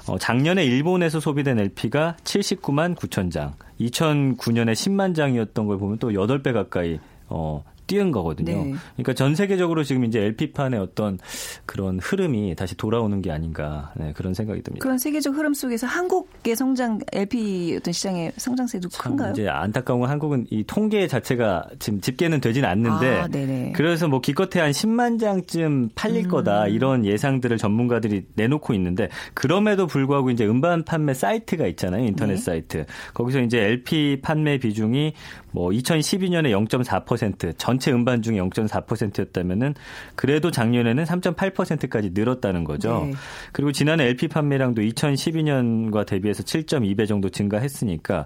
[0.07, 6.51] 어, 작년에 일본에서 소비된 LP가 79만 9천 장, 2009년에 10만 장이었던 걸 보면 또 8배
[6.53, 8.63] 가까이 어 뛰은 거거든요.
[8.63, 8.73] 네.
[8.93, 11.19] 그러니까 전 세계적으로 지금 이제 LP판의 어떤
[11.65, 14.81] 그런 흐름이 다시 돌아오는 게 아닌가 네, 그런 생각이 듭니다.
[14.81, 19.31] 그런 세계적 흐름 속에서 한국의 성장, LP 어떤 시장의 성장세도 참 큰가요?
[19.31, 23.27] 이제 안타까운 건 한국은 이 통계 자체가 지금 집계는 되진 않는데 아.
[23.73, 30.29] 그래서 뭐 기껏해 한 10만 장쯤 팔릴 거다 이런 예상들을 전문가들이 내놓고 있는데 그럼에도 불구하고
[30.31, 32.41] 이제 음반 판매 사이트가 있잖아요 인터넷 네.
[32.41, 35.13] 사이트 거기서 이제 LP 판매 비중이
[35.51, 39.75] 뭐 2012년에 0.4%전 체 음반 중에 0.4%였다면은
[40.15, 43.05] 그래도 작년에는 3.8%까지 늘었다는 거죠.
[43.05, 43.13] 네.
[43.51, 48.25] 그리고 지난해 LP 판매량도 2012년과 대비해서 7.2배 정도 증가했으니까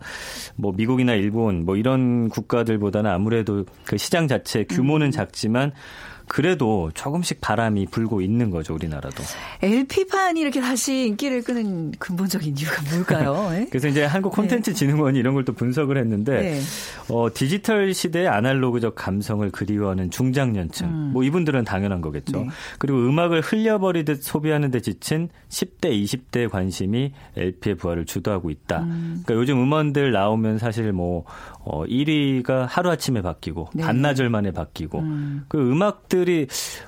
[0.55, 5.71] 뭐 미국이나 일본 뭐 이런 국가들보다는 아무래도 그 시장 자체 규모는 작지만
[6.27, 9.23] 그래도 조금씩 바람이 불고 있는 거죠 우리나라도.
[9.61, 13.49] LP판이 이렇게 다시 인기를 끄는 근본적인 이유가 뭘까요?
[13.55, 13.67] 예?
[13.69, 16.61] 그래서 이제 한국 콘텐츠 진흥원이 이런 걸 또 분석을 했는데 네.
[17.09, 22.39] 어, 디지털 시대의 아날로그적 감성을 그리워하는 중장년층 뭐 이분들은 당연한 거겠죠.
[22.39, 22.47] 네.
[22.79, 28.85] 그리고 음악을 흘려버리듯 소비하는 데 지친 10대, 20대의 관심이 LP의 부활을 주도하고 있다.
[28.85, 31.23] 그러니까 요즘 음원들 나오면 사실 뭐
[31.59, 33.83] 어, 1위가 하루아침에 바뀌고 네.
[33.83, 35.03] 반나절 만에 바뀌고
[35.47, 36.47] 그 음악들 음악들이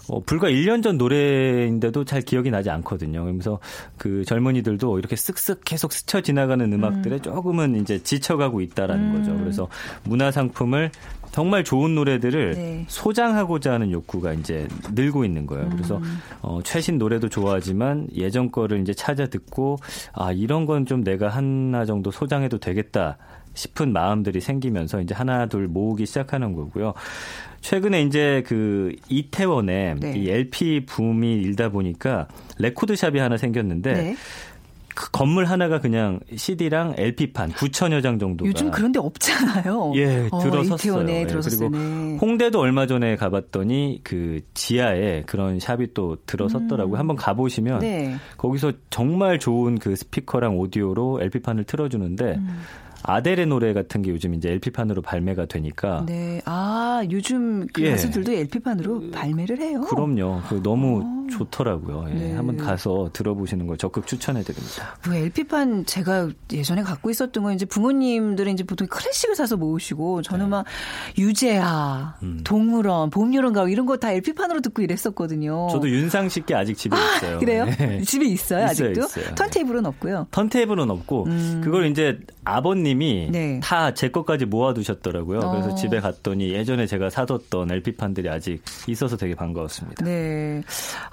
[0.10, 3.22] 어, 불과 1년 전 노래인데도 잘 기억이 나지 않거든요.
[3.22, 3.60] 그러면서
[3.98, 7.22] 그 젊은이들도 이렇게 쓱쓱 계속 스쳐 지나가는 음악들에 음.
[7.22, 9.18] 조금은 이제 지쳐가고 있다라는 음.
[9.18, 9.38] 거죠.
[9.38, 9.68] 그래서
[10.04, 10.92] 문화 상품을
[11.32, 12.86] 정말 좋은 노래들을 네.
[12.88, 15.70] 소장하고자 하는 욕구가 이제 늘고 있는 거예요.
[15.70, 16.20] 그래서 음.
[16.42, 19.78] 어, 최신 노래도 좋아하지만 예전 거를 이제 찾아 듣고
[20.14, 23.18] 아 이런 건 좀 내가 하나 정도 소장해도 되겠다.
[23.58, 26.94] 싶은 마음들이 생기면서 이제 하나 둘 모으기 시작하는 거고요.
[27.62, 30.18] 최근에 이제 그 이태원에 네.
[30.18, 32.28] 이 LP 붐이 일다 보니까
[32.60, 34.16] 레코드샵이 하나 생겼는데 네.
[34.98, 39.92] 그 건물 하나가 그냥 CD랑 LP판 9천여 장 정도가 요즘 그런데 없잖아요.
[39.96, 41.08] 예, 어, 들어섰어요.
[41.08, 41.68] 예, 그리고
[42.20, 46.96] 홍대도 얼마 전에 가봤더니 그 지하에 그런 샵이 또 들어섰더라고요.
[46.96, 47.00] 음.
[47.00, 48.16] 한번 가보시면 네.
[48.38, 52.62] 거기서 정말 좋은 그 스피커랑 오디오로 LP판을 틀어주는데 음.
[53.08, 56.04] 아델의 노래 같은 게 요즘 이제 LP판으로 발매가 되니까.
[56.06, 56.42] 네.
[56.46, 57.92] 아, 요즘 그 예.
[57.92, 59.82] 가수들도 LP판으로 발매를 해요.
[59.82, 60.42] 그럼요.
[60.50, 61.17] 그 너무 아.
[61.30, 62.06] 좋더라고요.
[62.10, 62.14] 예.
[62.14, 62.34] 네.
[62.36, 64.98] 한번 가서 들어보시는 걸 적극 추천해 드립니다.
[65.02, 70.46] 그 LP판 제가 예전에 갖고 있었던 건 이제 부모님들은 이제 보통 클래식을 사서 모으시고 저는
[70.46, 70.50] 네.
[70.50, 70.66] 막
[71.18, 72.42] 유재하, 음.
[72.44, 75.68] 동물원, 봄, 여름, 가을 이런 거 다 LP판으로 듣고 이랬었거든요.
[75.72, 77.40] 저도 윤상식 게 아직 집에 아, 있어요.
[77.40, 77.66] 그래요?
[77.66, 78.02] 네.
[78.06, 79.02] 집에 있어요, 있어요 아직도?
[79.06, 79.36] 있어요.
[79.36, 80.28] 턴테이블은 없고요.
[80.32, 81.62] 턴테이블은 없고 음.
[81.64, 83.60] 그걸 이제 아버님이 네.
[83.62, 85.40] 다제 것까지 모아두셨더라고요.
[85.40, 85.52] 어.
[85.52, 90.06] 그래서 집에 갔더니 예전에 제가 사뒀던 LP판들이 아직 있어서 되게 반가웠습니다.
[90.06, 90.62] 네.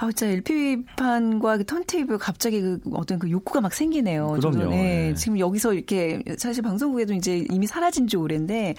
[0.04, 4.36] 아, 진짜 LP판과 그 턴테이블 갑자기 그 어떤 그 욕구가 막 생기네요.
[4.38, 4.70] 그럼요.
[4.70, 4.76] 네.
[4.76, 5.14] 네.
[5.14, 8.74] 지금 여기서 이렇게 사실 방송국에도 이제 이미 사라진 지 오랜데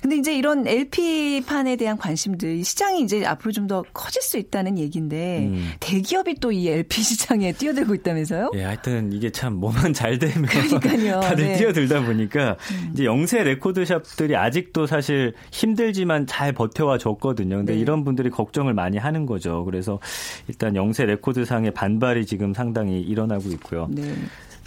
[0.00, 5.46] 근데 이제 이런 LP판에 대한 관심들 시장이 이제 앞으로 좀 더 커질 수 있다는 얘기인데
[5.46, 5.72] 음.
[5.80, 8.52] 대기업이 또 이 LP 시장에 뛰어들고 있다면서요?
[8.54, 11.20] 예, 하여튼 이게 참 뭐만 잘 되면 그러니까요.
[11.24, 11.56] 다들 네.
[11.56, 12.90] 뛰어들다 보니까 음.
[12.92, 17.56] 이제 영세 레코드샵들이 아직도 사실 힘들지만 잘 버텨와 줬거든요.
[17.56, 17.80] 근데 네.
[17.80, 19.64] 이런 분들이 걱정을 많이 하는 거죠.
[19.64, 19.98] 그래서
[20.54, 23.88] 일단 영세 레코드상의 반발이 지금 상당히 일어나고 있고요.
[23.90, 24.14] 네.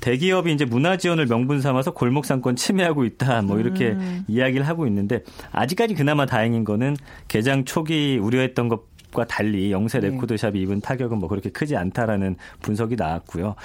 [0.02, 3.42] 대기업이 이제 문화 지원을 명분 삼아서 골목 상권 침해하고 있다.
[3.42, 4.24] 뭐 이렇게 음.
[4.28, 6.98] 이야기를 하고 있는데 아직까지 그나마 다행인 거는
[7.28, 10.10] 개장 초기 우려했던 것 과 달리 영세 네.
[10.10, 13.56] 레코드샵이 입은 타격은 뭐 그렇게 크지 않다라는 분석이 나왔고요.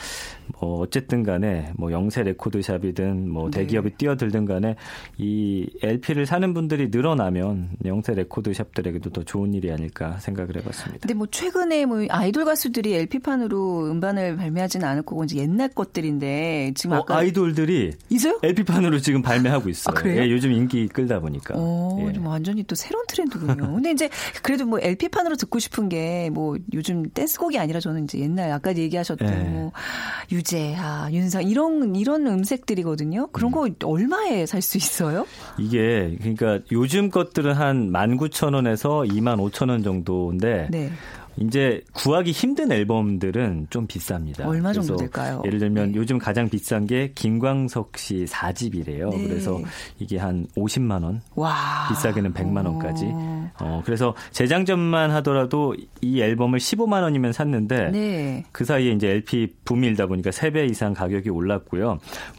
[0.59, 3.59] 뭐 어쨌든 간에 뭐 영세 레코드샵이든 뭐 네.
[3.61, 3.97] 대기업이 네.
[3.97, 4.77] 뛰어들든 간에
[5.19, 11.01] 이 LP를 사는 분들이 늘어나면 영세 레코드샵들에게도 더 좋은 일이 아닐까 생각을 해봤습니다.
[11.03, 16.97] 근데 뭐 최근에 뭐 아이돌 가수들이 LP판으로 음반을 발매하지는 않을 거고 이제 옛날 것들인데 지금
[16.97, 18.39] 어, 아이돌들이 있어요?
[18.43, 19.95] LP판으로 지금 발매하고 있어요.
[19.95, 20.23] 아, 그래요?
[20.23, 21.55] 예, 요즘 인기 끌다 보니까.
[21.57, 22.13] 어, 예.
[22.13, 23.75] 좀 완전히 또 새로운 트렌드군요.
[23.75, 24.09] 근데 이제
[24.43, 29.29] 그래도 뭐 LP판으로 듣고 싶은 게 뭐 요즘 댄스곡이 아니라 저는 이제 옛날 아까 얘기하셨던
[29.29, 29.49] 예.
[29.49, 29.73] 뭐
[30.43, 33.29] 유재하, 윤상 이런 이런 음색들이거든요.
[33.29, 35.27] 그런 거 얼마에 살 수 있어요?
[35.59, 40.91] 이게 그러니까 요즘 것들은 한 19,000원에서 25,000원 정도인데 네.
[41.37, 44.47] 이제 구하기 힘든 앨범들은 좀 비쌉니다.
[44.47, 45.43] 얼마 정도 될까요?
[45.45, 45.99] 예를 들면 네.
[45.99, 49.11] 요즘 가장 비싼 게 김광석 씨 4집이래요.
[49.11, 49.29] 네.
[49.29, 49.61] 그래서
[49.99, 51.23] 이게 한 50만 원.
[51.35, 51.89] 와.
[51.89, 53.07] 비싸게는 100만 원까지.
[53.61, 58.45] 어, 그래서 재장전만 하더라도 이 앨범을 15만 원이면 샀는데 네.
[58.53, 61.99] 그 사이에 이제 LP 붐일다 보니까 3배 이상 가격이 올랐고요.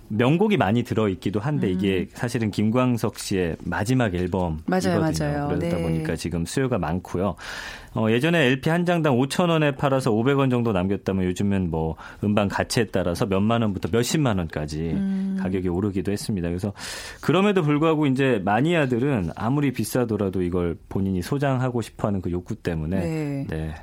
[0.09, 1.73] 명곡이 많이 들어 있기도 한데 음.
[1.73, 4.63] 이게 사실은 김광석 씨의 마지막 앨범이거든요.
[4.67, 5.47] 맞아요, 맞아요.
[5.47, 5.81] 그러다 네.
[5.81, 7.35] 보니까 지금 수요가 많고요.
[7.95, 12.85] 어, 예전에 LP 한 장당 5천 원에 팔아서 500원 정도 남겼다면 요즘은 뭐 음반 가치에
[12.85, 15.37] 따라서 몇만 원부터 몇십만 원까지 음.
[15.39, 16.47] 가격이 오르기도 했습니다.
[16.47, 16.73] 그래서
[17.21, 23.75] 그럼에도 불구하고 이제 마니아들은 아무리 비싸더라도 이걸 본인이 소장하고 싶어하는 그 욕구 때문에 네, 네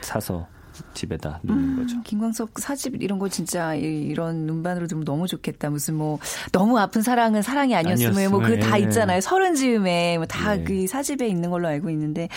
[0.00, 0.46] 사서
[0.94, 2.02] 집에다 놓는 음, 거죠.
[2.02, 5.70] 김광석 사집 이런 거 진짜 이런 음반으로 들으면 너무 좋겠다.
[5.70, 6.18] 무슨 뭐
[6.52, 9.20] 너무 아픈 사랑은 사랑이 아니었으면 뭐그 다 있잖아요.
[9.20, 10.86] 서른 즈음에 뭐 다그 예.
[10.86, 12.28] 사집에 있는 걸로 알고 있는데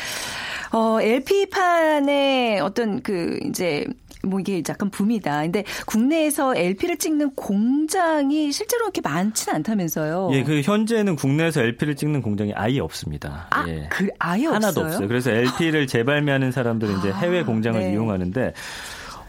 [0.71, 3.86] 어 LP판에 어떤 그 이제
[4.23, 5.41] 뭐 이게 약간 붐이다.
[5.41, 10.29] 근데 국내에서 LP를 찍는 공장이 실제로 그렇게 많지는 않다면서요.
[10.34, 13.47] 예, 그 현재는 국내에서 LP를 찍는 공장이 아예 없습니다.
[13.49, 13.88] 아, 예.
[13.91, 14.86] 그 아예 하나도 없어요?
[14.86, 15.07] 없어요.
[15.07, 17.91] 그래서 LP를 재발매하는 사람들은 이제 해외 아, 공장을 네.
[17.91, 18.53] 이용하는데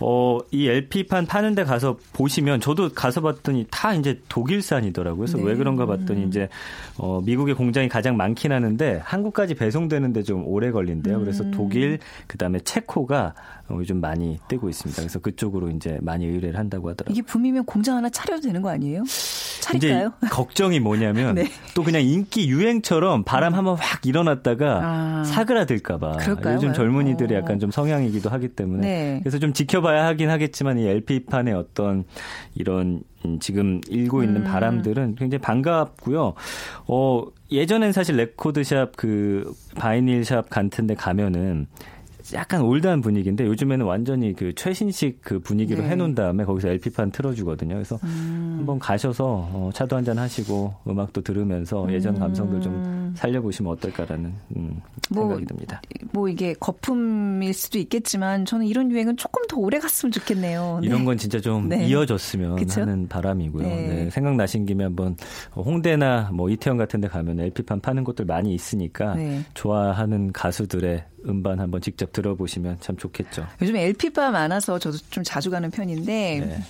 [0.04, 5.18] 어, 이 LP판 파는 데 가서 보시면 저도 가서 봤더니 다 이제 독일산이더라고요.
[5.18, 5.44] 그래서 네.
[5.44, 6.48] 왜 그런가 봤더니 이제
[6.98, 11.20] 어, 미국의 공장이 가장 많긴 하는데 한국까지 배송되는데 좀 오래 걸린대요.
[11.20, 11.52] 그래서 음.
[11.52, 15.00] 독일 그다음에 체코가 어, 요즘 많이 뜨고 있습니다.
[15.00, 17.12] 그래서 그쪽으로 이제 많이 의뢰를 한다고 하더라고요.
[17.12, 19.04] 이게 붐이면 공장 하나 차려도 되는 거 아니에요?
[19.60, 20.12] 차릴까요?
[20.18, 21.48] 이제 걱정이 뭐냐면 네.
[21.74, 23.58] 또 그냥 인기 유행처럼 바람 음.
[23.58, 25.24] 한번 확 일어났다가 아.
[25.24, 26.18] 사그라들까봐
[26.54, 29.20] 요즘 젊은이들이 약간 좀 성향이기도 하기 때문에 네.
[29.22, 32.04] 그래서 좀 지켜봐야 하긴 하겠지만 이 LP판의 어떤
[32.54, 33.02] 이런
[33.40, 34.44] 지금 일고 있는 음.
[34.44, 36.34] 바람들은 굉장히 반갑고요.
[36.88, 41.68] 어, 예전엔 사실 레코드샵 그 바이닐샵 같은 데 가면은
[42.34, 45.90] 약간 올드한 분위기인데 요즘에는 완전히 그 최신식 그 분위기로 네.
[45.90, 47.74] 해놓은 다음에 거기서 LP판 틀어주거든요.
[47.74, 48.56] 그래서 음.
[48.58, 54.80] 한번 가셔서 어, 차도 한잔 하시고 음악도 들으면서 예전 감성들 좀 살려보시면 어떨까라는 음,
[55.10, 55.82] 뭐, 생각이 듭니다.
[56.12, 60.78] 뭐 이게 거품일 수도 있겠지만 저는 이런 유행은 조금 더 오래 갔으면 좋겠네요.
[60.80, 60.86] 네.
[60.86, 61.86] 이런 건 진짜 좀 네.
[61.86, 62.82] 이어졌으면 그쵸?
[62.82, 63.66] 하는 바람이고요.
[63.66, 63.88] 네.
[63.88, 65.16] 네, 생각나신 김에 한번
[65.54, 69.42] 홍대나 뭐 이태원 같은 데 가면 LP판 파는 곳들 많이 있으니까 네.
[69.54, 73.46] 좋아하는 가수들의 음반 한번 직접 들어보시면 참 좋겠죠.
[73.60, 76.62] 요즘 LP바 많아서 저도 좀 자주 가는 편인데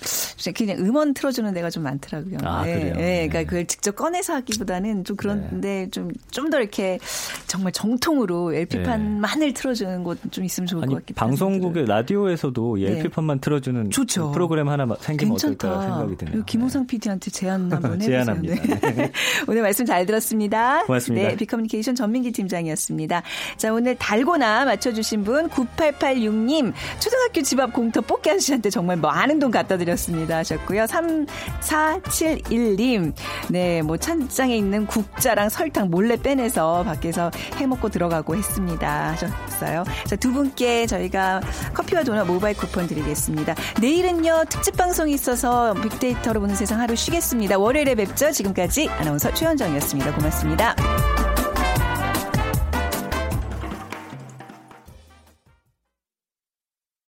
[0.43, 0.51] 네.
[0.53, 2.37] 그냥 음원 틀어주는 데가 좀 많더라고요.
[2.43, 2.93] 아, 네, 그래요?
[2.95, 3.27] 네, 네.
[3.27, 6.99] 그러니까 그걸 직접 꺼내서 하기보다는 좀 그런데 좀 좀 더 이렇게
[7.47, 11.15] 정말 정통으로 LP판만을 틀어주는 곳 좀 있으면 좋을 아니 것 하네요.
[11.15, 12.91] 방송국의 라디오에서도 이 네.
[12.99, 14.31] LP판만 틀어주는 좋죠.
[14.31, 15.67] 프로그램 하나 생기면 괜찮다.
[15.69, 16.43] 어떨까 생각이 드네요.
[16.45, 17.99] 김호상 PD한테 제안 한번.
[17.99, 18.55] 제안합니다.
[18.91, 19.11] 네.
[19.47, 20.83] 오늘 말씀 잘 들었습니다.
[20.85, 21.29] 고맙습니다.
[21.29, 23.21] 네, 비커뮤니케이션 전민기 팀장이었습니다.
[23.57, 29.39] 자, 오늘 달고 나 맞춰주신 분 9886님 초등학교 집 앞 공터 뽑기 아저씨한테 정말 많은
[29.39, 30.83] 돈 갖다 드렸습니다 하셨고요.
[30.83, 33.13] 3471님
[33.47, 39.85] 네, 뭐 찬장에 있는 국자랑 설탕 몰래 빼내서 밖에서 해먹고 들어가고 했습니다 하셨어요.
[40.07, 41.39] 자, 두 분께 저희가
[41.73, 43.55] 커피와 도넛 모바일 쿠폰 드리겠습니다.
[43.79, 47.57] 내일은요 특집 방송이 있어서 빅데이터로 보는 세상 하루 쉬겠습니다.
[47.57, 48.31] 월요일에 뵙죠.
[48.31, 50.15] 지금까지 아나운서 최현정이었습니다.
[50.15, 50.75] 고맙습니다.